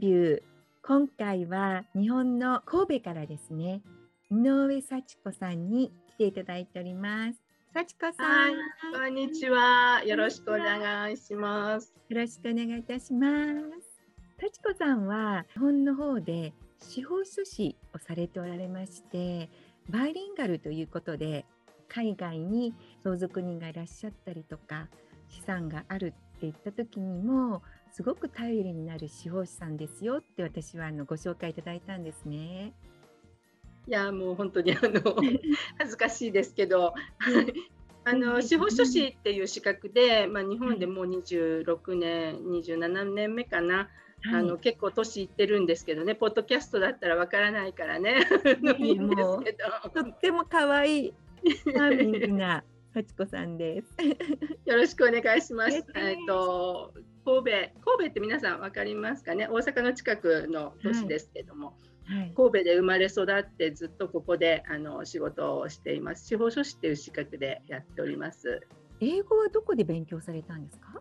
[0.00, 0.42] ビュー
[0.82, 3.82] 今回は日本の神戸からですね
[4.30, 7.38] 井上幸子さんに来ていただいております。
[7.74, 8.54] 幸子さん、
[8.94, 10.02] こんにちは。
[10.04, 11.92] よろしくお願いします。
[12.08, 14.00] よろしくお願いいたします。
[14.40, 19.50] 幸子さんは日本の方で司法書士をされておられまして
[19.90, 21.44] バイリンガルということで
[21.88, 22.72] 海外に
[23.04, 24.88] 相続人がいらっしゃったりとか
[25.28, 27.62] 資産があるって言った時にも
[27.92, 32.72] すごく頼りになる司法士さんですよって私はあのご紹介いただいたんですね。
[33.88, 35.16] いやもう本当にあの
[35.78, 36.94] 恥ずかしいですけど
[38.04, 43.88] あの司法書士っていう資格で、まあ、日本でもう26年、27年目かな、
[44.22, 48.26] はい、あの結構年いってるんですけどねポッドキャストだったらわからないからね
[48.78, 50.02] いいんですけど。
[50.02, 53.96] とっても可愛いチャーミングな幸子さんです。
[54.66, 55.84] よろしくお願いします。
[55.94, 56.92] えっと
[57.24, 57.50] 神戸
[57.84, 59.46] 神戸って皆さんわかりますかね？
[59.48, 66.26] 大阪の近くの都市ですけども、はいはい、神戸で生まれ育ってずっとここであの仕事をしています。
[66.26, 68.60] 司法書士っていう資格でやっております。
[69.00, 71.00] 英語はどこで勉強されたんですか？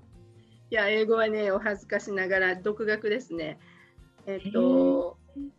[0.71, 3.57] いや英語はねお恥ずかしながら独学ですね。
[4.27, 5.17] えっと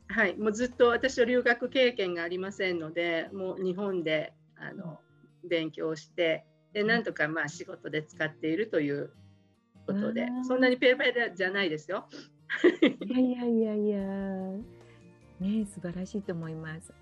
[0.08, 5.00] はい、もうずっと私は留学経験がありませんので、もう日本であの
[5.48, 9.10] 勉強してでなんとかまあ仕事で使っているという
[9.92, 10.26] ことで。
[10.42, 12.06] そんなにペーパーじゃないですよ。
[12.82, 14.00] いやいやいやいや。
[15.40, 16.92] ね素晴らしいと思います。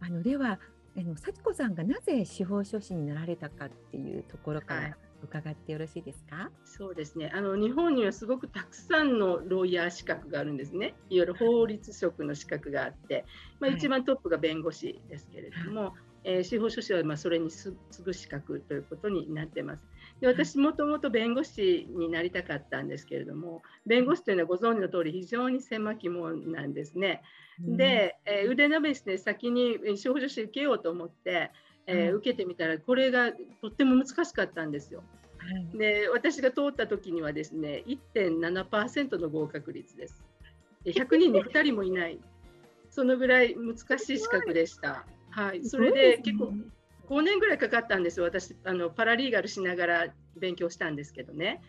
[0.00, 0.58] あのでは
[0.96, 4.94] あの幸子さんがなぜ司法書士になられたかっていうところから、はい。
[5.24, 6.50] 伺ってよろしいですか？
[6.64, 7.30] そうですね。
[7.32, 10.94] あの日本にはすごくたくさんのロイヤー資格があるんですね。
[11.10, 13.24] いわゆる法律職の資格があって、
[13.60, 15.92] まあ、一番トップが弁護士ですけれども、はい
[16.24, 19.84] えー、司法書士はまあそれに次ぐ資格ということになってます。
[20.20, 27.22] で私もともと弁護士になりたかったんですけれども弁護士というのはご存知の通り非常に狭き門なんですね。
[27.58, 31.50] で、えー、腕試しで先に司法書士受けようと思って、
[31.86, 35.02] えー、受けてみたらこれがとっても難しかったんですよ。
[35.74, 37.82] で私が通った時にはですね
[38.14, 40.22] 1.7%の合格率です。
[40.84, 42.18] 100人に2人もいない
[42.90, 45.06] そのぐらい難しい資格でした。
[45.32, 46.52] はい、それで結構
[47.08, 50.06] 5年ぐらいかかったんですよ、私あのパラリーガルしながら
[50.36, 51.60] 勉強したんですけどね。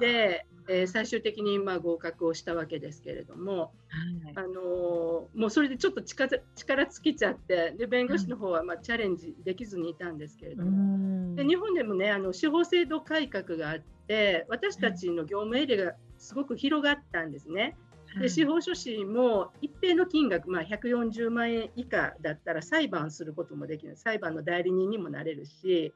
[0.00, 13.78] で、えー、最終的にまあ合格をしたわけですけれども、はい、あのー、もうそれでちょっと力力尽きちゃってで弁護士の方はまあチャレンジできずにいたんですけれども、で日本でもねあの司法制度改革があっ
[14.08, 17.76] て私たちの業務エリアがすごく広がったんですね。
[18.20, 23.96] で司法書士も一定の金額、まあ、140万円以下だったら裁判することもできる。
[23.96, 25.92] 裁判の代理人にもなれるし。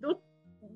[0.00, 0.20] ど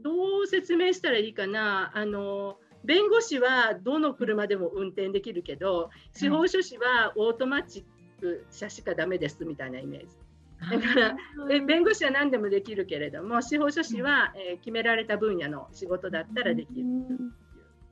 [0.02, 1.90] どう説明したらいいかな。
[1.94, 10.06] あの弁護士はどの車でも運転できるけど司法書士はオートマチック車しかダメですみたいなイメージ。
[10.58, 11.16] だから
[11.66, 17.32] 弁護士は何でもできるけれども司法書士は、えー、決められた分野の仕事だったらできるという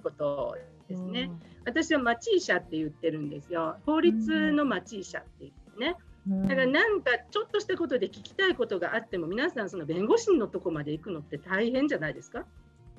[0.03, 0.57] こと
[0.89, 1.31] ですね。
[1.65, 3.77] 私は町医者って言ってるんですよ。
[3.87, 5.97] 法律の町医者って言ってね。
[6.27, 12.47] だからなんかちょっとしたことで聞きたいことがあっても皆さんその弁護士のとこまで行くのって大変じゃないですか？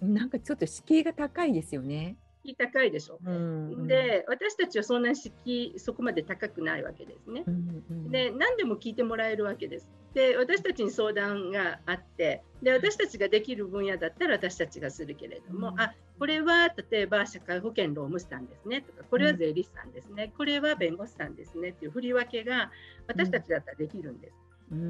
[0.02, 2.18] なんかちょっと敷居が高いですよね。
[2.60, 3.20] 高いでしょ？
[3.26, 7.44] うんうん、で私たちはそんな敷居そこまで高くないわけですね。
[7.48, 9.90] うんうん、で何でも聞いてもらえるわけです。
[10.14, 22.72] で私たちに相談があってで私たちができる分野だったら私たちがするけれども、うん、あこれは例えば社会保険労務士さんですねとかこれは税理士さんですね、これは弁護士さんですねっていう振り分けが
[23.08, 24.36] 私たちだったらできるんです。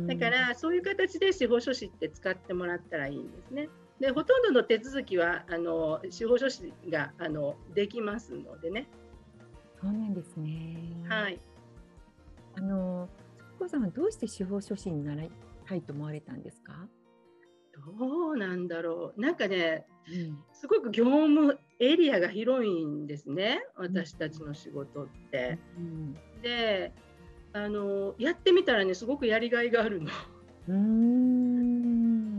[0.07, 3.67] だからそういう形で司法書士って使ってもらったらいいんですね。
[3.99, 8.87] でほとんどの手続きはあの司法書士があのできますのでね。
[9.81, 10.77] そうなんですね。
[11.09, 11.39] はい。
[12.57, 13.09] あの、
[13.57, 15.29] そこさんはどうして司法書士になり
[15.65, 16.87] たいと思われたんですか？
[17.77, 19.21] どうなんだろう。
[19.21, 23.61] なんかね、うん、すごく業務エリアが広いんですね。
[23.75, 25.59] 私たちの仕事って。
[25.77, 26.93] うん、で、
[27.53, 30.11] あのやってみたらね、すごくやりがいがあるの。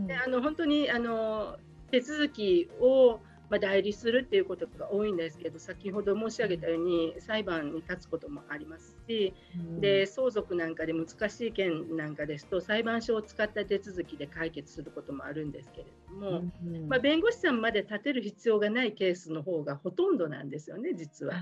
[0.07, 1.57] であの本当にあの
[1.91, 21.33] 手続きをまあ、代理するっていうことが多いんですけど先ほど申し上げたように裁判に立つこともありますし、うん、で相続なんかで難しい件なんかですと裁判所を使った手続きで解決することもあるんですけれども、うん、まあ、弁護士さんまで立てる必要がないケースの方がほとんどなんですよね実は。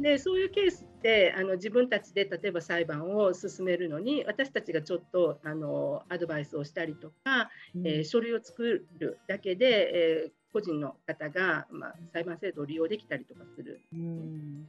[0.00, 13.80] でそういうケースってあの自分たちで例えば裁判を進めるのに私たちがちょっとあのアドバイスをしたりとか、うん、えー、書類を作るだけで、えー個人の方が、まあ、裁判制度を利用できたりとかする。
[13.92, 14.68] うん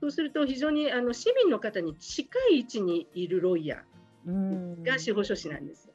[0.00, 3.84] そうすると非常にあの市民の方に近い位置にいるロイヤ
[4.26, 5.92] うんーが司法書士なんですよ。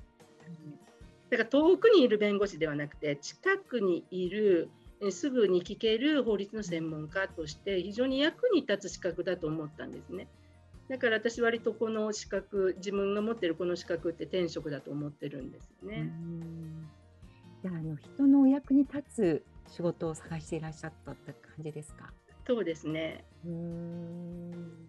[1.31, 4.69] だから遠くにいる弁護士ではなくて近くにいる
[5.01, 10.27] えすぐに聞ける法律の専門家として非常に役に立つ資格だと思ったんですね。
[10.87, 16.01] だから私割とこの資格自分が持ってるこの資格って天職だと思ってるんですようね。
[16.01, 16.87] ん
[17.65, 22.13] じゃああの人のお役に立つ仕事を探していらっしゃったって感じですか？
[22.45, 23.25] そうですね。
[23.43, 24.87] うーん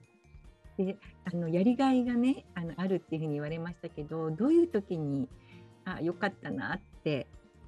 [0.76, 5.26] であのやりがいがねあのあるっていうふうに言われましたけどどういう時に
[5.86, 7.26] あ良かったなって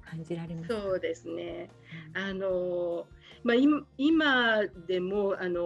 [0.09, 0.81] 感じられますか？
[0.81, 1.69] そうですね。
[2.13, 3.05] あの
[3.43, 5.61] まあ、今今でもあの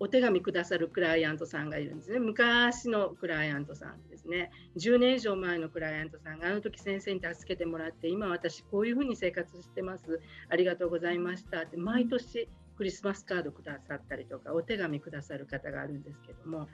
[0.00, 2.18] お手紙くださるクライアントさんがいるんですね。
[2.18, 4.50] 昔のクライアントさんですね。
[4.76, 10.20] 10年以上前のクライアントさんがあの時先生に助けてもらって今私こういうふうに生活してます。
[10.48, 16.66] ありがとうございましたって毎年クリスマスカードくださったりとかお手紙くださる方があるんですけども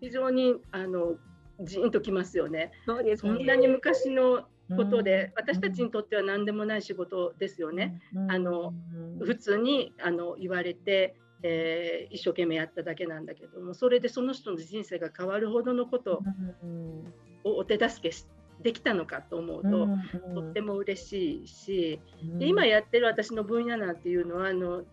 [0.00, 1.16] 非常にあの
[1.60, 2.72] ジーンときますよね。
[2.86, 5.32] そうですそんなに昔のことで、うん。
[5.36, 8.00] 私たちにとっては何でもない仕事ですよね。
[8.14, 8.30] うん。
[8.30, 8.74] あの
[9.18, 16.22] うん普通にあの言われて、えー一生懸命やっただけなんだけどもそれでその人の人生が変わるほどのこと
[16.62, 17.12] うん
[17.44, 18.26] をお手助けし
[18.62, 22.00] できたのかと思うと、うんとっても嬉しいし、
[22.40, 24.84] 今やってる私の分野なんていうのはあの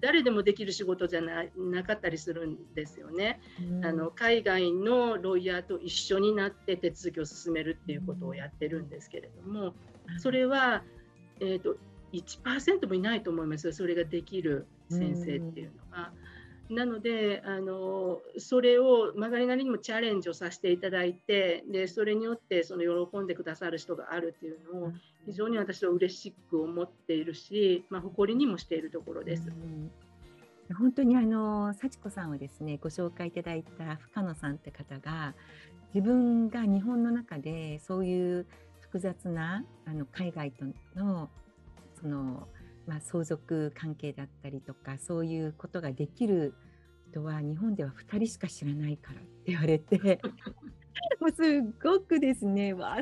[0.00, 3.40] 誰でもできる仕事じゃななかったりするんですよね。
[3.60, 3.84] うん。
[3.84, 9.74] あの海外のロイヤーと一緒になって手続きを進めるっていうことをやってるんですけれども
[10.18, 10.82] それは、
[11.40, 11.76] えー、と
[12.12, 13.66] 1%もいないと思います。
[13.66, 16.12] よそれができる先生っていうのは。
[16.70, 24.92] なのであのそれを曲がりなりにもチャレンジをさせていただいてでそれによってその喜んでくださる人があるっていうのを
[25.28, 29.48] 非常に私は嬉しく思っているし、まあ、誇りにもしているところです。
[29.48, 29.90] うん
[30.76, 35.34] 本当にあの幸子さんをですねご紹介いただいた深野さんって方が
[35.94, 38.46] 自分が日本の中でそういう
[38.80, 41.30] 複雑なあの海外との
[41.98, 42.48] その、
[42.86, 46.52] まあ、相続関係だったりとかそういうことができる
[47.10, 50.20] 人は日本では2人しか知らないからって言われて
[51.20, 52.74] もうすごくですね。
[52.74, 52.98] わ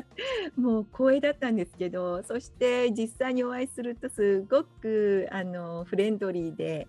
[0.57, 6.87] ーもう光栄だったんですけどそして実際にお会いするとすごくあのフレンドリーで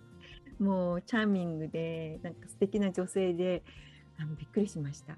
[0.59, 3.63] もうチャーミングでなんか素敵な女性で
[4.19, 5.17] あのびっくりしました。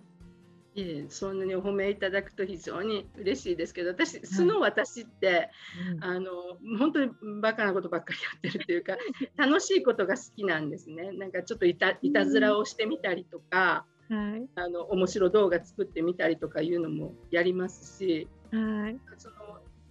[0.77, 5.51] いえそんなにお褒めいただくと非常に嬉しいですけど私素の私って、
[5.95, 6.05] うん。
[6.05, 6.31] あの
[6.79, 7.11] 本当に
[7.43, 8.97] バカなことばっかりやってるっていうか
[9.37, 11.13] 楽しいことが好きなんですね。
[11.13, 14.49] なんかちょっといたいたずらをしてみたりとか、はい。
[14.57, 18.99] あの面白動画作ってみたりとかいうのもやりますしはい。
[19.17, 19.37] その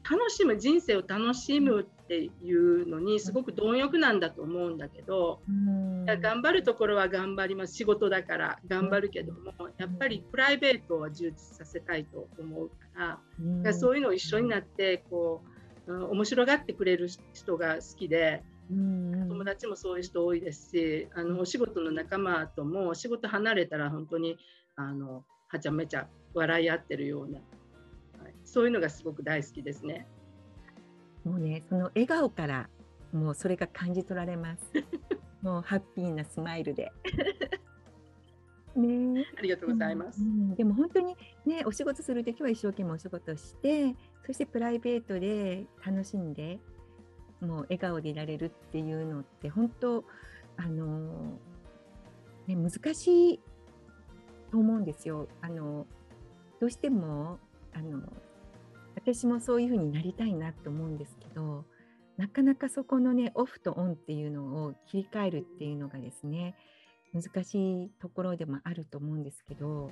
[0.10, 6.06] 楽しむ人生を楽しむっていうのにすごく貪欲なんだと思うんだけど、うん。
[6.06, 7.76] 頑張るところは頑張ります。
[7.76, 13.20] 仕事だから頑張るけどもやっぱりプライベートは充実させたいと思うから。
[13.64, 19.28] らそういうのを一緒になってこう、うん面白がってくれる人が好きでうん。
[19.30, 24.38] 友達もそういう人多いですしあのお仕事の仲間とも仕事離れたら本当に
[24.76, 27.40] あのはちゃめちゃ笑い合ってるような、
[28.22, 30.08] はい、そういうのがすごく大好きですね。
[31.26, 32.70] もうねその笑顔から
[33.12, 34.72] もうそれが感じ取られます。
[35.42, 36.92] もうハッピーなスマイルで。
[38.76, 40.24] ねえありがとうございますう。
[40.24, 46.60] んでも本当にねお仕事する時は一生懸命お仕事をしてそしてプライベートで楽しんで
[47.42, 50.04] もう笑顔でいられるっていうのって本当
[50.58, 51.38] あの
[52.48, 53.40] ね難しい
[54.52, 55.28] と思うんですよ。
[55.42, 55.86] あの
[56.60, 57.40] どうしても
[57.74, 58.02] あの
[58.96, 61.64] 私もそういう風になりたいなと思うんですけど
[62.18, 66.56] なかなかそこのねオフとオンっていうのを切り替えるっていうのがですね
[67.14, 69.92] 難しいところでもあると思うんですけど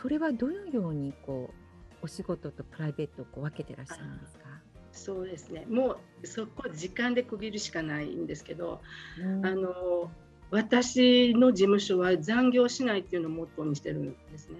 [0.00, 1.54] それはどのようにこう
[2.02, 4.47] お仕事とプライベートをこう分けてらっしゃるんですか？
[4.98, 8.80] そうですねもうそこ時間で区切るしかないんですけど、
[9.18, 10.10] うんあの
[10.50, 14.56] 私の事務所は残業しないっていうのをモットーにしてるんですね。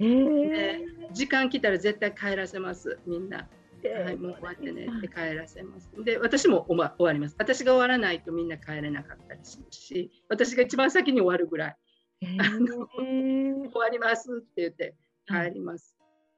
[0.00, 3.48] えー時間来たら絶対帰らせますみんな。
[3.84, 5.88] えーはい、もう終わってねって帰らせます。
[6.04, 7.36] で、私も終わ終わります。
[7.38, 11.76] 私が終わらないとみんな帰れなかったりするし、私が一番先に終わるぐらい、
[12.22, 14.96] えあのー 終わりますって言って
[15.28, 15.95] 帰ります。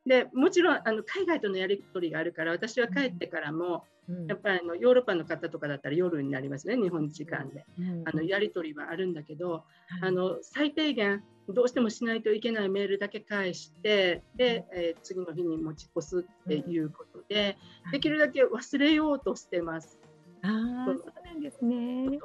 [0.08, 4.26] でもちろんあの海外とのやり取りがあるから私は帰ってからもうん。
[4.26, 7.64] やっぱりあのヨーロッパの方とかだったら夜になりますね日本時間で。
[7.78, 8.02] うん。
[8.06, 9.64] あのやり取りはあるんだけどはい。
[10.02, 17.56] あの最低限どうしてもしないといけないメールだけ返してで、えー次の日に持ち越すっていうことで、
[17.90, 19.98] できるだけ忘れようとしてます。
[20.42, 22.18] ああ、そうなんですね。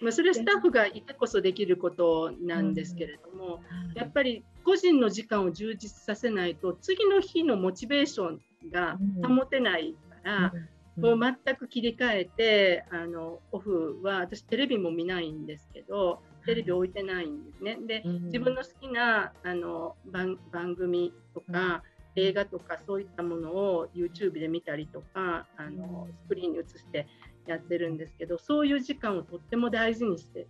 [0.00, 8.40] まあ、それはスタッフがいてこそできることなんですけれども、うん、やっぱり個人の時間を充実させないと次の日のモチベーション
[8.70, 10.52] が保てないから、
[10.96, 17.78] もう全く切り替えてあのオフは私テレビも見ないんですけどテレビ置いてないんですね。
[17.86, 21.82] で自分の好きなあの番番組とか、
[22.16, 27.06] 映画とかそういったものを YouTube で見たりとかあのスクリーンに映して
[27.46, 30.46] やってるんですけどそういう時間をとっても大事にして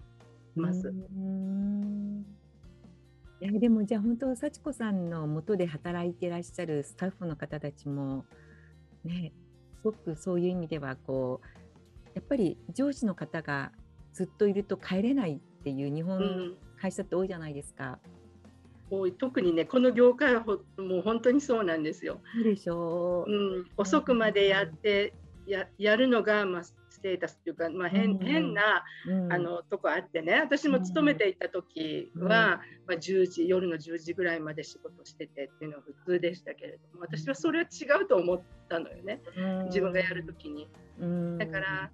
[0.57, 0.93] います。
[3.41, 8.27] いやでもじゃあ本当幸子さんのもとで働いていらっしゃるスタッフの方たちも
[9.03, 9.33] ね
[9.77, 13.73] すごくそういう意味ではこうやっぱり上司の方が
[14.13, 17.99] ずっといると帰れないっていう日本の会社って多いじゃないですか。
[18.91, 20.55] うん、多い特にねこの業界はも
[20.99, 22.21] う本当にそうなんですよ。
[22.45, 25.15] でしょう、うん、遅くまでやって
[25.47, 26.63] ややるのが、まあ、
[27.01, 28.85] ステータスっていうか、まあ変、変な、
[29.31, 39.23] あのとこあってね私も勤めていた時は、まあ、10時夜の10時ぐらいまで仕事しててっていうのは普通でしたけれども私はそれは違うと思ったのよね
[39.67, 40.69] 自分がやる時に。
[41.39, 41.91] だから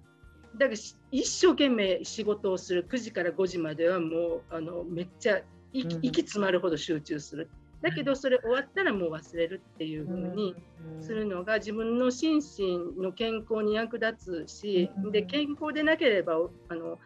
[0.57, 0.77] だから
[1.11, 7.49] 一生懸命仕事をする9時から5時まではもうあのめっちゃ息息詰まるほど集中する。
[7.81, 10.55] だけどそれ終わったらもう忘れるっていう風に
[10.99, 16.37] するのが自分の心身の健康に役立つし、で健康でなければ
[16.69, 16.97] あの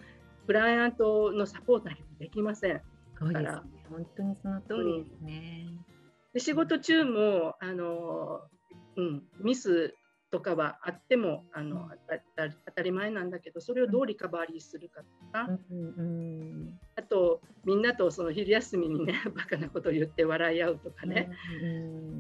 [0.47, 2.81] クライアントのサポートにできません。
[3.21, 5.67] だから、本当にその通りですね。
[5.67, 5.85] うん、
[6.33, 8.41] で仕事中もあの、
[8.95, 9.93] うん、ミス
[10.31, 11.89] とかはあってもあの
[12.65, 15.49] 当たり前なんだけどそれをどうリカバリーするかとか、
[16.95, 21.29] あとみんなとその昼休みにね バカなことを言って笑い合うとかね、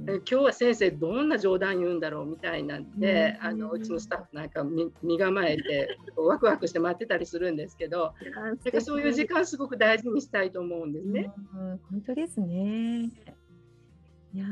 [0.05, 4.63] 今日は先生どんな冗談言うんだろうみたいなんで、あのうちのスタッフなんか
[5.01, 11.31] 身構えて ワクワクして待ってたりするんですけどだからそういう時間すごく大事にしたいと思うんですね。
[11.89, 13.09] 本当ですね。
[14.33, 14.45] いや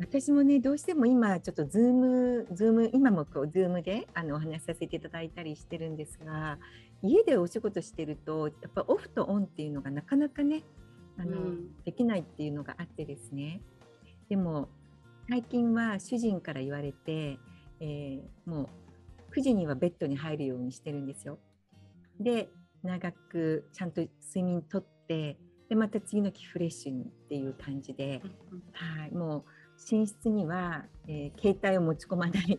[0.00, 6.58] 私もねどうしても今ちょっと Zoom Zoom 今もこう Zoom であのお話しさせていただいたりしてるんですが
[7.02, 10.64] 家でお仕事してるとやっぱオフとオンっていうのがなかなかね
[11.18, 13.60] あの、うん、できないっていうのがあってですね。
[14.28, 14.68] でも
[15.28, 17.38] 最近は主人から言われて、
[17.80, 18.68] えー、も
[19.30, 21.38] う9時にはベッドに入るようにしてるんですよ。
[22.18, 22.48] で
[22.82, 28.22] 長くちゃんと睡眠とってでまた次の日フレッシュにっていう感じで、
[28.72, 29.44] はいもう
[29.90, 32.58] 寝室には、えー、携帯を持ち込まない。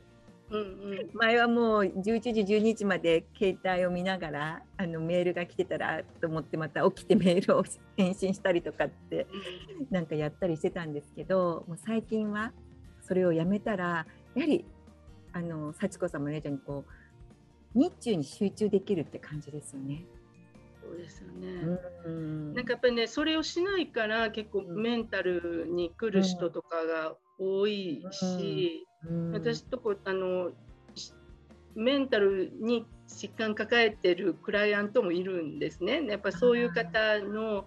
[0.51, 7.63] うんうん、前はもう11時12時まで携帯を見ながらあのメールが来てたらと思ってまた起きてメールを
[7.97, 9.25] 返信したりとかって
[9.89, 12.51] なんかやったりしてたんですけどもう最近は
[13.01, 14.05] それをやめたら
[14.35, 14.65] やはり
[15.33, 20.05] あの幸子さんも言ったようにこう日中に集中できるって感じですよね。
[20.85, 28.87] そうですよね、うん、なんかやっぱりねそれをしないから結構メンタルに来る人とかが多いし、
[29.33, 30.51] 私とこあの
[31.75, 36.05] メンタルに疾患抱えてるクライアントもいるんですね。
[36.07, 37.65] やっぱそういう方の、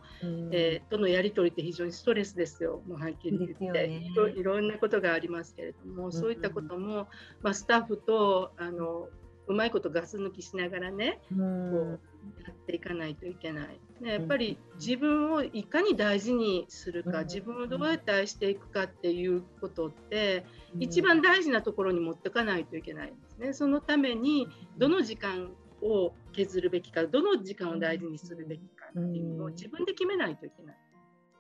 [0.50, 7.08] えー、とのやり取りって非常にストレスですよ、もうはっきり言って、ね、いろいろんなことがありますけれども、そういったことも、
[7.42, 9.08] まあ、スタッフとあの
[9.46, 12.00] うまいことガス抜きしながらね、こう
[12.44, 13.80] やっていかないといけない。
[14.00, 20.44] ね、やっぱり自分をいかに大事にするか、自分をどうやって愛していくかっていうことって、
[20.78, 23.52] 一番大事なところに持ってかないといけないんですね。
[23.52, 25.50] そのためにどの時間
[25.82, 30.76] を削るべきか、どの時間を大事にするべきかっていうのを自分で決めないといけない。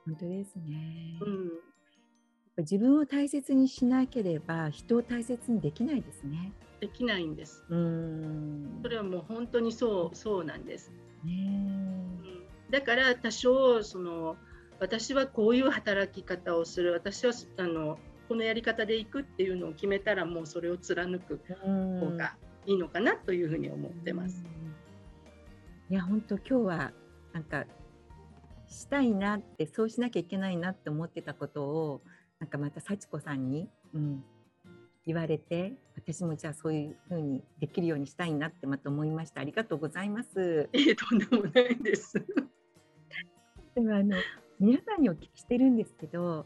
[0.04, 1.18] 本当ですね。
[1.20, 1.50] うん。
[2.58, 6.52] 自分を大切にしなければ人を大切にできないですね。
[6.80, 7.64] できないんです。
[7.68, 10.92] うんそれはもう本当にそうそうなんです。
[12.70, 14.36] だから多少その
[14.78, 24.44] 私はこういう働き方をする私はあのこのやり方でいくっていうのを決めたらもうそれを貫く方がいいのかなというふうに思ってます。
[25.90, 26.92] いや本当今日は
[27.32, 27.64] なんか
[28.68, 32.02] したいなってそうしなきゃいけないなって思ってたことを
[32.38, 34.24] なんかまた幸子さんに、うん、
[35.08, 39.40] 言われて私もじゃあそういうふうにできるようにしたいなってまた思いました。
[39.40, 40.68] ありがとうございます。
[40.74, 42.22] えとんでもないです。
[43.74, 44.18] でもあの
[44.60, 46.44] 皆さんにお聞きしてるんですけど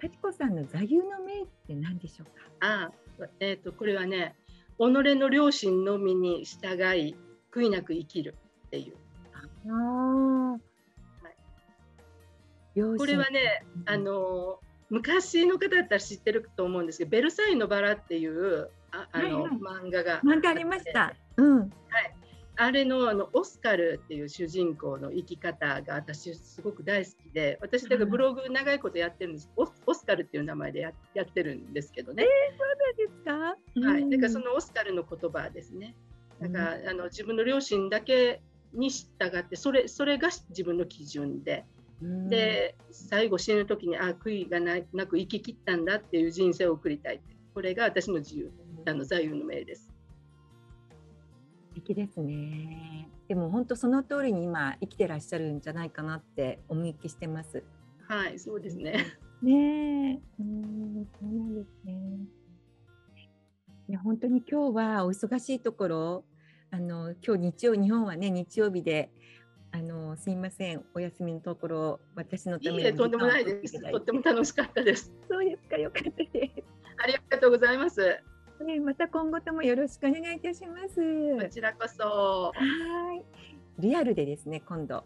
[0.00, 2.32] 幸子さんの座右の銘って何でしょうか？
[2.60, 2.90] あ
[3.38, 4.34] えーと、これはね
[4.76, 7.14] 己の良心のみに従い
[7.52, 8.34] 悔いなく生きる
[8.66, 8.96] っていう。
[9.68, 9.76] あ、
[10.52, 10.58] は
[12.74, 14.58] い、これはね、あの
[14.90, 19.52] 昔の方だったら知ってると思うんですけど「ベルサイユのバラ」っていうああの、はいはい、
[19.86, 21.14] 漫画が漫画ありました。
[21.36, 21.60] うん。
[21.60, 21.70] はい。
[22.56, 29.50] あれのあのオスカルっていう主人公の生き方が私すごく大好きで、私だからブログ長いことやってるんです。
[29.56, 32.26] オスオスカルっていう名前でややってるんですけどね。
[32.58, 33.56] そうですか？
[33.88, 34.10] はい。
[34.10, 35.94] だからその、のオスカルの言葉ですね。
[36.38, 38.42] だから、あの自分の両親だけ
[38.74, 47.36] に従って、それそれが自分の基準で、うん、で最後死ぬ時にあ悔いがななく生き切ったんだっていう人生を送りたいって。
[47.54, 48.52] これが私の自由
[48.86, 49.90] あの座右の銘です。
[51.68, 53.08] 素敵ですね。
[53.28, 57.62] でも本当その通りに今生きてらっしゃるんじゃないかなってお見受けしてます。
[58.08, 59.06] はい、そうですね。
[59.42, 61.92] ねえ、うん、そうなんですね。
[63.88, 66.24] いや、本当に今日はお忙しいところ、
[66.70, 69.10] あの今日日曜、日本はね、日曜日で、
[69.72, 73.80] あのすみません、お休みのところ、私のためにいいえ、とんでもないです。
[73.90, 75.12] とっても楽しかったです。
[75.28, 76.62] そうですか、よかったです。
[77.02, 78.00] ありがとうございます。
[78.64, 80.94] ねまた今後ともよろしくお願いいたします。
[80.94, 82.52] こちらこそ。
[82.54, 83.24] はい。
[83.78, 85.04] リアルでですね、今度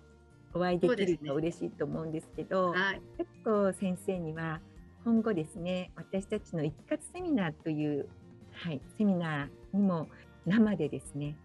[0.52, 3.00] お会いできると嬉しいと思うんですけど、はい。
[3.18, 4.60] 徹子先生には
[5.04, 8.08] 今後ですね、私たちの一括セミナーという、
[8.52, 10.08] はい、セミナーにも
[10.46, 11.36] 生でですね、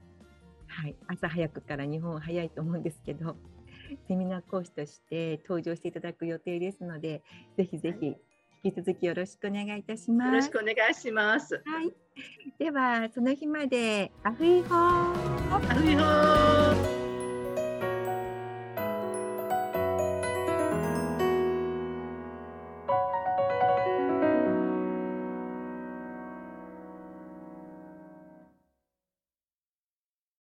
[0.80, 3.36] はい、朝早くから日本は早いと思うんですけど、
[4.08, 7.22] セミナー講師として登場していただく予定ですので、
[7.58, 8.16] ぜひぜひ
[8.64, 10.28] 引き続きよろしくお願いいたします。
[10.30, 11.62] よろしくお願いします。
[11.66, 11.94] はい。
[12.58, 14.80] では、その日まで、アフイホー
[15.56, 16.99] アフィホー